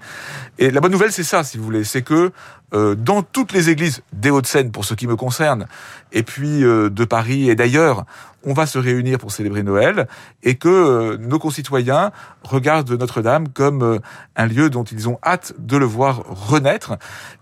Et 0.58 0.72
la 0.72 0.82
bonne 0.82 0.92
nouvelle, 0.92 1.12
c'est 1.12 1.24
ça, 1.24 1.44
si 1.44 1.58
vous 1.58 1.64
voulez, 1.64 1.84
c'est 1.84 2.02
que 2.02 2.32
dans 2.72 3.24
toutes 3.24 3.52
les 3.52 3.72
églises 3.72 4.04
des 4.14 4.30
Hauts-de-Seine, 4.30 4.70
pour 4.70 4.86
ce 4.86 4.94
qui 4.94 5.08
me 5.08 5.16
concerne, 5.16 5.66
et 6.12 6.22
puis 6.22 6.60
de 6.60 7.04
Paris 7.04 7.50
et 7.50 7.56
d'ailleurs, 7.56 8.06
on 8.46 8.54
va 8.54 8.66
se 8.66 8.78
réunir 8.78 9.18
pour 9.18 9.32
célébrer 9.32 9.64
Noël 9.64 10.08
et 10.44 10.56
que 10.56 10.70
euh, 10.70 11.18
nos 11.18 11.40
concitoyens 11.40 12.12
regardent 12.44 12.92
Notre-Dame 12.92 13.50
comme 13.50 13.84
euh, 13.84 14.00
un 14.36 14.46
lieu 14.46 14.70
dont 14.70 14.84
ils 14.84 15.10
ont 15.10 15.20
hâte 15.24 15.54
de 15.60 15.78
le 15.78 15.86
voir 15.86 16.24
renaître. 16.28 16.98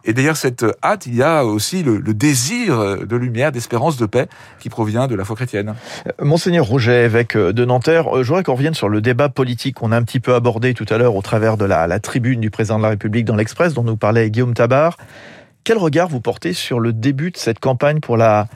Et 0.06 0.14
d'ailleurs, 0.14 0.38
cette 0.38 0.66
hâte, 0.84 1.06
il 1.06 1.16
y 1.16 1.24
a 1.24 1.46
aussi 1.46 1.84
le, 1.84 2.02
désir 2.14 3.06
de 3.06 3.16
lumière, 3.16 3.52
d'espérance, 3.52 3.98
de 3.98 4.06
paix 4.06 4.28
qui 4.60 4.70
provient 4.70 5.08
de 5.08 5.16
la 5.16 5.26
foi 5.26 5.36
chrétienne. 5.36 5.76
Monseigneur 6.22 6.66
Rouget, 6.66 7.06
évêque 7.06 7.38
de 7.38 7.66
Nanterre, 7.66 8.06
je 8.24 8.28
voudrais 8.28 8.44
qu'on 8.44 8.56
revienne 8.56 8.74
sur 8.74 8.90
le 8.90 9.02
débat 9.02 9.30
politique 9.30 9.76
qu'on 9.76 9.92
a 9.92 9.98
un 9.98 10.04
petit 10.04 10.20
peu 10.20 10.34
abordé 10.34 10.74
tout 10.74 10.86
à 10.90 10.98
l'heure 10.98 11.16
au 11.16 11.22
travers 11.22 11.58
de 11.58 11.66
la, 11.66 11.88
la 11.88 12.00
tribune 12.00 12.40
du 12.40 12.50
président 12.50 12.78
de 12.78 12.84
la 12.84 12.90
République 12.90 13.26
dans 13.26 13.36
l'Express 13.36 13.74
dont 13.74 13.84
nous 13.84 13.98
parlait 13.98 14.30
Guillaume 14.32 14.54
Tabar. 14.54 14.98
Quel 15.64 15.78
regard 15.78 16.08
vous 16.08 16.22
portez 16.22 16.54
sur 16.54 16.80
le 16.80 16.94
début 16.94 17.32
de 17.32 17.38
cette 17.38 17.60
campagne 17.60 18.00
pour 18.00 18.16
la, 18.16 18.48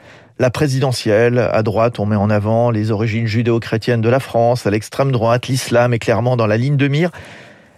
la 0.42 0.50
présidentielle 0.50 1.38
À 1.38 1.62
droite, 1.62 2.00
on 2.00 2.08
met 2.08 2.16
en 2.16 2.32
avant 2.32 2.72
les 2.72 2.90
origines 2.90 3.28
judéo-chrétiennes 3.28 4.02
de 4.02 4.10
la 4.10 4.20
France, 4.20 4.66
à 4.66 4.72
l'extrême 4.72 5.12
droite, 5.12 5.48
l'islam 5.48 5.94
est 5.94 6.00
clairement 6.00 6.36
dans 6.36 6.48
la 6.48 6.58
ligne 6.58 6.78
de 6.78 6.88
mire. 6.88 7.12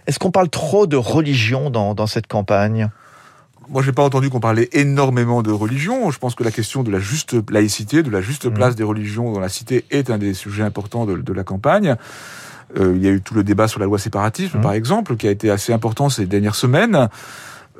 Est-ce 0.06 0.18
qu'on 0.18 0.30
parle 0.30 0.48
trop 0.48 0.86
de 0.86 0.96
religion 0.96 1.68
dans, 1.68 1.94
dans 1.94 2.06
cette 2.06 2.26
campagne? 2.26 2.88
Moi, 3.68 3.82
j'ai 3.82 3.92
pas 3.92 4.02
entendu 4.02 4.30
qu'on 4.30 4.40
parlait 4.40 4.70
énormément 4.72 5.42
de 5.42 5.50
religion. 5.50 6.10
Je 6.10 6.18
pense 6.18 6.34
que 6.34 6.42
la 6.42 6.50
question 6.50 6.82
de 6.82 6.90
la 6.90 7.00
juste 7.00 7.36
laïcité, 7.50 8.02
de 8.02 8.10
la 8.10 8.22
juste 8.22 8.46
mmh. 8.46 8.54
place 8.54 8.74
des 8.76 8.82
religions 8.82 9.30
dans 9.30 9.40
la 9.40 9.50
cité 9.50 9.84
est 9.90 10.08
un 10.08 10.16
des 10.16 10.32
sujets 10.32 10.62
importants 10.62 11.04
de, 11.04 11.16
de 11.16 11.32
la 11.34 11.44
campagne. 11.44 11.96
Euh, 12.78 12.94
il 12.96 13.04
y 13.04 13.08
a 13.08 13.10
eu 13.10 13.20
tout 13.20 13.34
le 13.34 13.44
débat 13.44 13.68
sur 13.68 13.78
la 13.78 13.84
loi 13.84 13.98
séparatisme, 13.98 14.58
mmh. 14.58 14.62
par 14.62 14.72
exemple, 14.72 15.16
qui 15.16 15.28
a 15.28 15.30
été 15.30 15.50
assez 15.50 15.74
important 15.74 16.08
ces 16.08 16.24
dernières 16.24 16.54
semaines. 16.54 17.10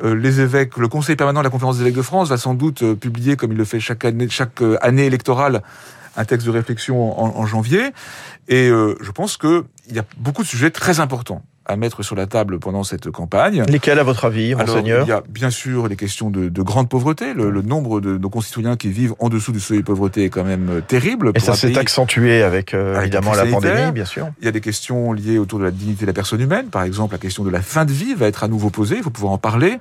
Euh, 0.02 0.14
les 0.14 0.40
évêques, 0.40 0.76
le 0.76 0.88
Conseil 0.88 1.14
permanent 1.14 1.40
de 1.40 1.44
la 1.44 1.50
Conférence 1.50 1.76
des 1.76 1.82
évêques 1.82 1.94
de 1.94 2.02
France 2.02 2.28
va 2.28 2.36
sans 2.36 2.54
doute 2.54 2.82
euh, 2.82 2.94
publier, 2.94 3.36
comme 3.36 3.52
il 3.52 3.58
le 3.58 3.64
fait 3.64 3.78
chaque 3.78 4.04
année, 4.04 4.28
chaque 4.28 4.60
euh, 4.60 4.76
année 4.80 5.06
électorale, 5.06 5.62
un 6.16 6.24
texte 6.24 6.46
de 6.46 6.52
réflexion 6.52 7.20
en, 7.20 7.46
janvier. 7.46 7.92
Et 8.46 8.68
je 8.68 9.10
pense 9.10 9.36
qu'il 9.36 9.64
y 9.90 9.98
a 9.98 10.04
beaucoup 10.16 10.44
de 10.44 10.46
sujets 10.46 10.70
très 10.70 11.00
importants 11.00 11.42
à 11.66 11.76
mettre 11.76 12.02
sur 12.02 12.14
la 12.14 12.26
table 12.26 12.58
pendant 12.58 12.84
cette 12.84 13.10
campagne. 13.10 13.64
Lesquels, 13.68 13.98
à 13.98 14.02
votre 14.02 14.26
avis, 14.26 14.54
monseigneur 14.54 15.06
Il 15.06 15.08
y 15.08 15.12
a 15.12 15.22
bien 15.28 15.50
sûr 15.50 15.88
les 15.88 15.96
questions 15.96 16.30
de, 16.30 16.48
de 16.48 16.62
grande 16.62 16.88
pauvreté. 16.88 17.32
Le, 17.32 17.50
le, 17.50 17.62
nombre 17.62 18.00
de 18.00 18.18
nos 18.18 18.28
concitoyens 18.28 18.76
qui 18.76 18.88
vivent 18.88 19.14
en 19.18 19.28
dessous 19.28 19.52
du 19.52 19.60
seuil 19.60 19.78
de 19.78 19.84
pauvreté 19.84 20.24
est 20.24 20.28
quand 20.28 20.44
même 20.44 20.68
euh, 20.70 20.80
terrible. 20.80 21.32
Et 21.34 21.40
ça 21.40 21.54
s'est 21.54 21.78
accentué 21.78 22.42
avec, 22.42 22.74
euh, 22.74 23.00
évidemment 23.00 23.32
la 23.34 23.46
pandémie, 23.46 23.92
bien 23.92 24.04
sûr. 24.04 24.28
Il 24.40 24.44
y 24.44 24.48
a 24.48 24.52
des 24.52 24.60
questions 24.60 25.12
liées 25.12 25.38
autour 25.38 25.58
de 25.58 25.64
la 25.64 25.70
dignité 25.70 26.02
de 26.02 26.10
la 26.10 26.12
personne 26.12 26.40
humaine. 26.40 26.66
Par 26.66 26.82
exemple, 26.82 27.14
la 27.14 27.18
question 27.18 27.44
de 27.44 27.50
la 27.50 27.62
fin 27.62 27.84
de 27.84 27.92
vie 27.92 28.14
va 28.14 28.26
être 28.26 28.44
à 28.44 28.48
nouveau 28.48 28.70
posée. 28.70 28.96
Il 28.98 29.02
faut 29.02 29.10
pouvoir 29.10 29.32
en 29.32 29.38
parler. 29.38 29.78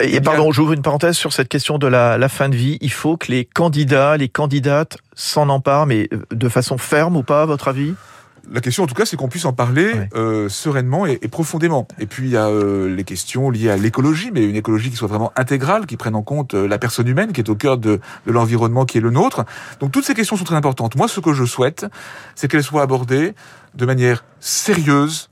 Et, 0.00 0.20
pardon, 0.20 0.52
j'ouvre 0.52 0.72
une 0.72 0.82
parenthèse 0.82 1.16
sur 1.16 1.32
cette 1.32 1.48
question 1.48 1.78
de 1.78 1.86
la, 1.86 2.18
la 2.18 2.28
fin 2.28 2.48
de 2.48 2.56
vie. 2.56 2.78
Il 2.80 2.92
faut 2.92 3.16
que 3.16 3.32
les 3.32 3.44
candidats, 3.44 4.16
les 4.16 4.28
candidates 4.28 4.98
s'en 5.14 5.48
emparent, 5.48 5.86
mais 5.86 6.08
euh, 6.12 6.22
de 6.30 6.48
façon 6.48 6.78
ferme 6.78 7.16
ou 7.16 7.22
pas, 7.22 7.42
à 7.42 7.46
votre 7.46 7.68
avis? 7.68 7.94
La 8.52 8.60
question, 8.60 8.84
en 8.84 8.86
tout 8.86 8.94
cas, 8.94 9.04
c'est 9.04 9.16
qu'on 9.16 9.28
puisse 9.28 9.44
en 9.44 9.52
parler 9.52 9.92
euh, 10.14 10.48
sereinement 10.48 11.06
et, 11.06 11.16
profondément. 11.28 11.86
Et 11.98 12.06
puis, 12.06 12.28
il 12.28 12.30
y 12.30 12.36
a 12.36 12.46
euh, 12.46 12.94
les 12.94 13.04
questions 13.04 13.50
liées 13.50 13.70
à 13.70 13.76
l'écologie, 13.76 14.30
mais 14.32 14.44
une 14.44 14.56
écologie 14.56 14.90
qui 14.90 14.96
soit 14.96 15.08
vraiment 15.08 15.32
intégrale, 15.36 15.86
qui 15.86 15.96
prenne 15.96 16.14
en 16.14 16.22
compte 16.22 16.54
euh, 16.54 16.68
la 16.68 16.78
personne 16.78 17.08
humaine, 17.08 17.32
qui 17.32 17.40
est 17.40 17.48
au 17.48 17.56
cœur 17.56 17.78
de, 17.78 18.00
de 18.26 18.32
l'environnement 18.32 18.84
qui 18.84 18.98
est 18.98 19.00
le 19.00 19.10
nôtre. 19.10 19.44
Donc, 19.80 19.92
toutes 19.92 20.04
ces 20.04 20.14
questions 20.14 20.36
sont 20.36 20.44
très 20.44 20.56
importantes. 20.56 20.96
Moi, 20.96 21.08
ce 21.08 21.20
que 21.20 21.32
je 21.32 21.44
souhaite, 21.44 21.86
c'est 22.34 22.48
qu'elles 22.48 22.62
soient 22.62 22.82
abordées 22.82 23.34
de 23.74 23.86
manière 23.86 24.24
sérieuse, 24.40 25.28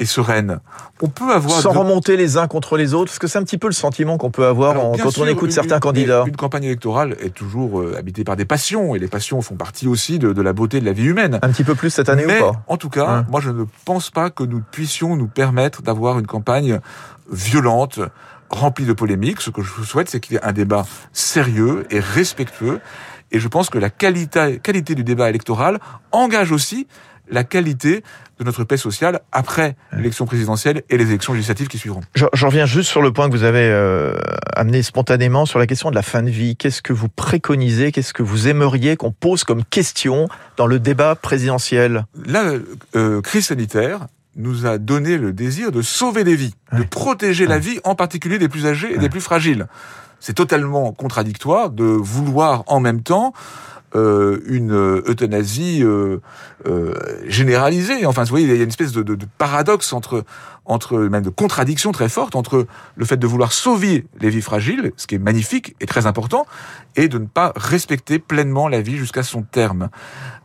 et 0.00 0.06
sereine. 0.06 0.60
On 1.02 1.08
peut 1.08 1.30
avoir 1.30 1.60
sans 1.60 1.70
remonter 1.70 2.16
les 2.16 2.38
uns 2.38 2.48
contre 2.48 2.76
les 2.76 2.94
autres, 2.94 3.10
parce 3.10 3.18
que 3.18 3.28
c'est 3.28 3.38
un 3.38 3.44
petit 3.44 3.58
peu 3.58 3.68
le 3.68 3.74
sentiment 3.74 4.16
qu'on 4.16 4.30
peut 4.30 4.46
avoir 4.46 4.74
quand 4.74 5.18
on 5.18 5.26
écoute 5.26 5.52
certains 5.52 5.78
candidats. 5.78 6.24
Une 6.26 6.36
campagne 6.36 6.64
électorale 6.64 7.16
est 7.20 7.34
toujours 7.34 7.80
euh, 7.80 7.96
habitée 7.98 8.24
par 8.24 8.34
des 8.34 8.46
passions, 8.46 8.94
et 8.94 8.98
les 8.98 9.08
passions 9.08 9.40
font 9.42 9.56
partie 9.56 9.86
aussi 9.86 10.18
de, 10.18 10.32
de, 10.32 10.42
la 10.42 10.54
beauté 10.54 10.80
de 10.80 10.86
la 10.86 10.92
vie 10.92 11.04
humaine. 11.04 11.38
Un 11.42 11.50
petit 11.50 11.64
peu 11.64 11.74
plus 11.74 11.90
cette 11.90 12.08
année 12.08 12.24
Mais, 12.26 12.40
ou 12.40 12.52
pas 12.52 12.62
En 12.66 12.78
tout 12.78 12.88
cas, 12.88 13.08
hein. 13.08 13.26
moi 13.30 13.40
je 13.40 13.50
ne 13.50 13.64
pense 13.84 14.10
pas 14.10 14.30
que 14.30 14.42
nous 14.42 14.62
puissions 14.72 15.16
nous 15.16 15.28
permettre 15.28 15.82
d'avoir 15.82 16.18
une 16.18 16.26
campagne 16.26 16.80
violente, 17.30 18.00
remplie 18.48 18.86
de 18.86 18.94
polémiques. 18.94 19.42
Ce 19.42 19.50
que 19.50 19.62
je 19.62 19.82
souhaite, 19.82 20.08
c'est 20.08 20.18
qu'il 20.18 20.34
y 20.34 20.36
ait 20.38 20.44
un 20.44 20.52
débat 20.52 20.86
sérieux 21.12 21.86
et 21.90 22.00
respectueux. 22.00 22.80
Et 23.32 23.38
je 23.38 23.48
pense 23.48 23.70
que 23.70 23.78
la 23.78 23.90
qualité, 23.90 24.58
qualité 24.62 24.94
du 24.94 25.04
débat 25.04 25.28
électoral 25.28 25.78
engage 26.10 26.52
aussi 26.52 26.88
la 27.30 27.44
qualité 27.44 28.02
de 28.38 28.44
notre 28.44 28.64
paix 28.64 28.76
sociale 28.76 29.20
après 29.32 29.76
l'élection 29.92 30.26
présidentielle 30.26 30.82
et 30.88 30.96
les 30.96 31.08
élections 31.08 31.32
législatives 31.32 31.68
qui 31.68 31.78
suivront. 31.78 32.00
J'en 32.14 32.48
reviens 32.48 32.66
juste 32.66 32.88
sur 32.88 33.02
le 33.02 33.12
point 33.12 33.28
que 33.28 33.36
vous 33.36 33.44
avez 33.44 33.68
euh, 33.70 34.14
amené 34.54 34.82
spontanément 34.82 35.46
sur 35.46 35.58
la 35.58 35.66
question 35.66 35.90
de 35.90 35.94
la 35.94 36.02
fin 36.02 36.22
de 36.22 36.30
vie. 36.30 36.56
Qu'est-ce 36.56 36.82
que 36.82 36.92
vous 36.92 37.08
préconisez? 37.08 37.92
Qu'est-ce 37.92 38.14
que 38.14 38.22
vous 38.22 38.48
aimeriez 38.48 38.96
qu'on 38.96 39.12
pose 39.12 39.44
comme 39.44 39.64
question 39.64 40.28
dans 40.56 40.66
le 40.66 40.78
débat 40.78 41.14
présidentiel? 41.14 42.06
La 42.24 42.54
euh, 42.96 43.20
crise 43.20 43.46
sanitaire 43.46 44.06
nous 44.36 44.64
a 44.64 44.78
donné 44.78 45.18
le 45.18 45.32
désir 45.32 45.72
de 45.72 45.82
sauver 45.82 46.24
des 46.24 46.36
vies, 46.36 46.54
de 46.72 46.82
protéger 46.82 47.46
la 47.46 47.58
vie, 47.58 47.80
en 47.84 47.94
particulier 47.94 48.38
des 48.38 48.48
plus 48.48 48.66
âgés 48.66 48.94
et 48.94 48.98
des 48.98 49.08
plus 49.08 49.20
fragiles. 49.20 49.66
C'est 50.20 50.34
totalement 50.34 50.92
contradictoire 50.92 51.70
de 51.70 51.84
vouloir 51.84 52.64
en 52.66 52.80
même 52.80 53.02
temps 53.02 53.32
euh, 53.96 54.38
une 54.46 54.72
euthanasie 55.08 55.80
euh, 55.82 56.18
euh, 56.68 56.94
généralisée. 57.26 58.06
Enfin, 58.06 58.22
vous 58.22 58.28
voyez, 58.28 58.46
il 58.46 58.56
y 58.56 58.60
a 58.60 58.62
une 58.62 58.68
espèce 58.68 58.92
de, 58.92 59.02
de, 59.02 59.16
de, 59.16 59.26
paradoxe 59.36 59.92
entre, 59.92 60.24
entre, 60.64 60.96
même 60.96 61.24
de 61.24 61.30
contradiction 61.30 61.90
très 61.90 62.08
forte 62.08 62.36
entre 62.36 62.68
le 62.94 63.04
fait 63.04 63.16
de 63.16 63.26
vouloir 63.26 63.52
sauver 63.52 64.06
les 64.20 64.30
vies 64.30 64.42
fragiles, 64.42 64.92
ce 64.96 65.08
qui 65.08 65.16
est 65.16 65.18
magnifique 65.18 65.74
et 65.80 65.86
très 65.86 66.06
important, 66.06 66.46
et 66.94 67.08
de 67.08 67.18
ne 67.18 67.26
pas 67.26 67.52
respecter 67.56 68.20
pleinement 68.20 68.68
la 68.68 68.80
vie 68.80 68.96
jusqu'à 68.96 69.24
son 69.24 69.42
terme. 69.42 69.88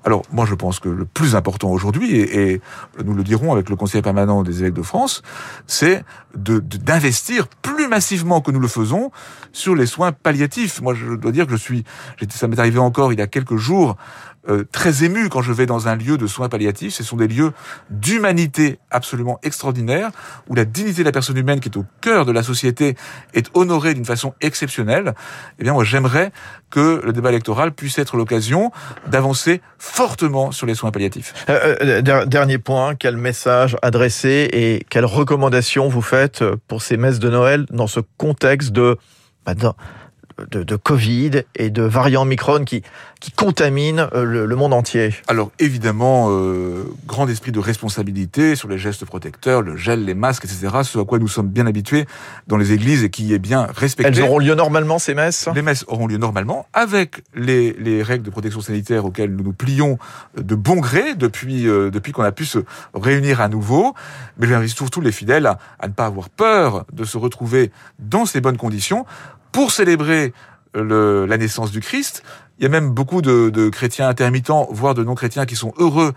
Alors, 0.05 0.23
moi, 0.31 0.45
je 0.45 0.53
pense 0.53 0.79
que 0.79 0.89
le 0.89 1.05
plus 1.05 1.35
important 1.35 1.69
aujourd'hui, 1.69 2.15
et, 2.15 2.53
et, 2.53 2.61
nous 3.03 3.13
le 3.13 3.23
dirons 3.23 3.53
avec 3.53 3.69
le 3.69 3.75
Conseil 3.75 4.01
permanent 4.01 4.43
des 4.43 4.61
évêques 4.61 4.75
de 4.75 4.83
France, 4.83 5.21
c'est 5.65 6.03
d'investir 6.35 7.43
de, 7.43 7.49
plus 7.61 7.87
massivement 7.87 8.41
que 8.41 8.51
nous 8.51 8.59
le 8.59 8.67
faisons 8.67 9.11
sur 9.51 9.75
les 9.75 9.85
soins 9.85 10.11
palliatifs. 10.11 10.81
Moi, 10.81 10.93
je 10.93 11.15
dois 11.15 11.31
dire 11.31 11.45
que 11.45 11.51
je 11.53 11.57
suis, 11.57 11.83
ça 12.29 12.47
m'est 12.47 12.59
arrivé 12.59 12.79
encore 12.79 13.13
il 13.13 13.19
y 13.19 13.21
a 13.21 13.27
quelques 13.35 13.57
jours, 13.57 13.97
euh, 14.47 14.63
très 14.71 15.03
ému 15.03 15.27
quand 15.27 15.41
je 15.41 15.51
vais 15.51 15.65
dans 15.65 15.89
un 15.89 15.95
lieu 15.95 16.17
de 16.17 16.25
soins 16.25 16.47
palliatifs. 16.47 16.93
Ce 16.93 17.03
sont 17.03 17.17
des 17.17 17.27
lieux 17.27 17.51
d'humanité 17.89 18.79
absolument 18.91 19.39
extraordinaires, 19.43 20.11
où 20.47 20.55
la 20.55 20.63
dignité 20.63 21.01
de 21.01 21.05
la 21.05 21.11
personne 21.11 21.35
humaine, 21.35 21.59
qui 21.59 21.67
est 21.67 21.75
au 21.75 21.85
cœur 21.99 22.25
de 22.25 22.31
la 22.31 22.43
société, 22.43 22.95
est 23.33 23.49
honorée 23.55 23.93
d'une 23.93 24.05
façon 24.05 24.33
exceptionnelle. 24.39 25.15
Eh 25.59 25.63
bien, 25.63 25.73
moi, 25.73 25.83
j'aimerais 25.83 26.31
que 26.69 27.01
le 27.03 27.11
débat 27.11 27.29
électoral 27.29 27.73
puisse 27.73 27.99
être 27.99 28.15
l'occasion 28.15 28.71
d'avancer 29.07 29.61
fortement 29.79 30.51
sur 30.51 30.65
les 30.65 30.75
soins 30.75 30.91
palliatifs. 30.91 31.33
Euh, 31.49 31.75
euh 31.81 32.25
dernier 32.25 32.57
point, 32.57 32.95
quel 32.95 33.17
message 33.17 33.75
adresser 33.81 34.47
et 34.53 34.85
quelles 34.89 35.05
recommandations 35.05 35.89
vous 35.89 36.01
faites 36.01 36.41
pour 36.69 36.81
ces 36.81 36.95
messes 36.95 37.19
de 37.19 37.29
Noël 37.29 37.65
dans 37.69 37.87
ce 37.87 37.99
contexte 38.17 38.71
de... 38.71 38.97
Bah, 39.45 39.53
de, 40.51 40.63
de, 40.63 40.75
Covid 40.75 41.43
et 41.55 41.69
de 41.69 41.81
variants 41.81 42.23
Omicron 42.23 42.65
qui, 42.65 42.83
qui 43.19 43.31
contaminent 43.31 44.07
euh, 44.13 44.45
le, 44.45 44.55
monde 44.55 44.73
entier 44.73 45.13
Alors 45.27 45.51
évidemment, 45.59 46.27
euh, 46.29 46.83
grand 47.07 47.27
esprit 47.27 47.51
de 47.51 47.59
responsabilité 47.59 48.55
sur 48.55 48.67
les 48.67 48.77
gestes 48.77 49.05
protecteurs, 49.05 49.61
le 49.61 49.77
gel, 49.77 50.05
les 50.05 50.13
masques, 50.13 50.45
etc. 50.45 50.67
Ce 50.83 50.99
à 50.99 51.05
quoi 51.05 51.19
nous 51.19 51.27
sommes 51.27 51.47
bien 51.47 51.65
habitués 51.65 52.05
dans 52.47 52.57
les 52.57 52.71
églises 52.71 53.03
et 53.03 53.09
qui 53.09 53.33
est 53.33 53.39
bien 53.39 53.67
respecté. 53.75 54.11
Elles 54.11 54.21
auront 54.21 54.39
lieu 54.39 54.55
normalement 54.55 54.99
ces 54.99 55.13
messes? 55.13 55.49
Les 55.55 55.61
messes 55.61 55.85
auront 55.87 56.07
lieu 56.07 56.17
normalement 56.17 56.67
avec 56.73 57.23
les, 57.33 57.73
les 57.73 58.03
règles 58.03 58.23
de 58.23 58.29
protection 58.29 58.61
sanitaire 58.61 59.05
auxquelles 59.05 59.33
nous 59.33 59.43
nous 59.43 59.53
plions 59.53 59.97
de 60.37 60.55
bon 60.55 60.75
gré 60.75 61.15
depuis, 61.15 61.67
euh, 61.67 61.89
depuis 61.89 62.11
qu'on 62.11 62.23
a 62.23 62.31
pu 62.31 62.45
se 62.45 62.59
réunir 62.93 63.41
à 63.41 63.47
nouveau. 63.47 63.93
Mais 64.37 64.47
j'invite 64.47 64.75
surtout 64.75 65.01
les 65.01 65.11
fidèles 65.11 65.45
à, 65.45 65.59
à 65.79 65.87
ne 65.87 65.93
pas 65.93 66.05
avoir 66.05 66.29
peur 66.29 66.85
de 66.91 67.03
se 67.05 67.17
retrouver 67.17 67.71
dans 67.99 68.25
ces 68.25 68.41
bonnes 68.41 68.57
conditions 68.57 69.05
pour 69.55 69.71
célébrer 69.71 70.33
le, 70.73 71.25
la 71.25 71.37
naissance 71.37 71.71
du 71.71 71.79
Christ. 71.79 72.23
Il 72.59 72.63
y 72.63 72.65
a 72.65 72.69
même 72.69 72.89
beaucoup 72.89 73.21
de, 73.21 73.49
de 73.49 73.69
chrétiens 73.69 74.09
intermittents, 74.09 74.67
voire 74.69 74.93
de 74.93 75.01
non-chrétiens, 75.01 75.45
qui 75.45 75.55
sont 75.55 75.73
heureux 75.77 76.13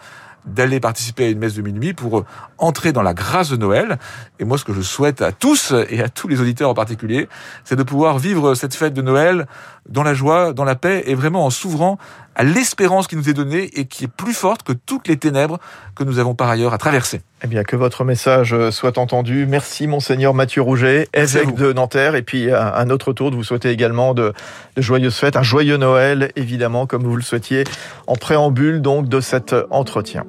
d'aller 0.49 0.81
participer 0.81 1.27
à 1.27 1.29
une 1.29 1.39
messe 1.39 1.55
de 1.55 1.63
minuit 1.63 1.93
pour 1.93 2.25
entrer 2.59 2.93
dans 2.93 3.03
la 3.03 3.15
grâce 3.15 3.51
de 3.51 3.57
Noël. 3.57 3.99
Et 4.39 4.45
moi, 4.45 4.59
ce 4.59 4.65
que 4.65 4.73
je 4.73 4.83
souhaite 4.83 5.23
à 5.23 5.33
tous, 5.33 5.75
et 5.91 6.03
à 6.03 6.09
tous 6.09 6.29
les 6.29 6.41
auditeurs 6.41 6.71
en 6.71 6.75
particulier, 6.75 7.29
c'est 7.65 7.77
de 7.77 7.83
pouvoir 7.83 8.19
vivre 8.19 8.55
cette 8.55 8.75
fête 8.75 8.95
de 8.95 9.03
Noël 9.03 9.47
dans 9.89 10.03
la 10.03 10.15
joie, 10.15 10.53
dans 10.53 10.65
la 10.65 10.75
paix, 10.75 11.05
et 11.07 11.15
vraiment 11.15 11.47
en 11.47 11.51
s'ouvrant 11.51 11.99
à 12.35 12.45
l'espérance 12.45 13.09
qui 13.09 13.17
nous 13.17 13.29
est 13.29 13.35
donnée 13.35 13.69
et 13.75 13.87
qui 13.87 14.05
est 14.05 14.09
plus 14.09 14.33
forte 14.33 14.63
que 14.63 14.73
toutes 14.73 15.09
les 15.09 15.17
ténèbres 15.17 15.59
que 15.97 16.05
nous 16.05 16.21
avons 16.21 16.37
par 16.37 16.49
ailleurs 16.49 16.73
à 16.73 16.79
traverser. 16.79 17.21
Eh 17.43 17.49
bien, 17.49 17.65
que 17.65 17.75
votre 17.75 18.05
message 18.05 18.55
soit 18.71 18.97
entendu. 18.97 19.47
Merci, 19.47 19.89
Monseigneur 19.89 20.35
Mathieu 20.35 20.63
Rouget, 20.63 21.09
évêque 21.15 21.55
de 21.57 21.73
Nanterre. 21.73 22.15
Et 22.15 22.23
puis, 22.23 22.51
à 22.53 22.85
notre 22.85 23.13
tour, 23.13 23.33
de 23.33 23.37
vous 23.37 23.43
souhaiter 23.43 23.71
également 23.71 24.15
de, 24.15 24.33
de 24.77 24.83
joyeuses 24.83 25.17
fêtes, 25.17 25.37
un 25.37 25.43
joyeux 25.43 25.79
Noël, 25.79 26.31
évidemment, 26.37 26.87
comme 26.87 27.03
vous 27.03 27.17
le 27.17 27.23
souhaitiez, 27.23 27.65
en 28.09 28.17
préambule 28.17 28.81
donc 28.81 29.09
de 29.09 29.21
cet 29.21 29.55
entretien. 29.71 30.25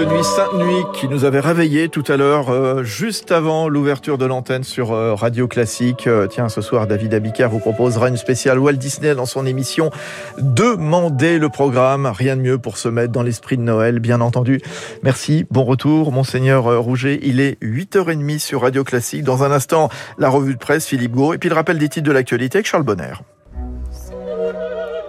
Ce 0.00 0.04
Nuit 0.06 0.24
Sainte 0.24 0.54
Nuit 0.54 0.84
qui 0.94 1.08
nous 1.08 1.26
avait 1.26 1.40
réveillé 1.40 1.90
tout 1.90 2.04
à 2.08 2.16
l'heure, 2.16 2.48
euh, 2.48 2.82
juste 2.82 3.32
avant 3.32 3.68
l'ouverture 3.68 4.16
de 4.16 4.24
l'antenne 4.24 4.64
sur 4.64 4.92
euh, 4.92 5.14
Radio 5.14 5.46
Classique. 5.46 6.06
Euh, 6.06 6.26
tiens, 6.26 6.48
ce 6.48 6.62
soir, 6.62 6.86
David 6.86 7.12
Abiker 7.12 7.48
vous 7.50 7.58
proposera 7.58 8.08
une 8.08 8.16
spéciale 8.16 8.58
Walt 8.58 8.74
Disney 8.74 9.14
dans 9.14 9.26
son 9.26 9.44
émission 9.44 9.90
Demandez 10.38 11.38
le 11.38 11.50
programme. 11.50 12.06
Rien 12.06 12.36
de 12.36 12.40
mieux 12.40 12.56
pour 12.56 12.78
se 12.78 12.88
mettre 12.88 13.12
dans 13.12 13.22
l'esprit 13.22 13.58
de 13.58 13.62
Noël, 13.62 13.98
bien 13.98 14.22
entendu. 14.22 14.62
Merci, 15.02 15.44
bon 15.50 15.64
retour, 15.64 16.12
Monseigneur 16.12 16.80
Rouget. 16.80 17.18
Il 17.22 17.38
est 17.38 17.62
8h30 17.62 18.38
sur 18.38 18.62
Radio 18.62 18.84
Classique. 18.84 19.24
Dans 19.24 19.44
un 19.44 19.50
instant, 19.50 19.90
la 20.16 20.30
revue 20.30 20.54
de 20.54 20.58
presse, 20.58 20.86
Philippe 20.86 21.12
Gau, 21.12 21.34
et 21.34 21.38
puis 21.38 21.50
le 21.50 21.54
rappel 21.54 21.76
des 21.76 21.90
titres 21.90 22.06
de 22.06 22.12
l'actualité 22.12 22.56
avec 22.56 22.66
Charles 22.66 22.84
Bonner. 22.84 23.12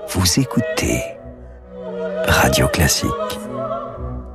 Vous 0.09 0.39
écoutez 0.39 1.01
Radio 2.27 2.67
Classique. 2.67 3.40